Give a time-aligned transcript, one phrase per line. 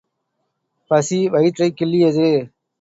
[0.91, 2.29] பசி வயிற்றைக் கிள்ளியது.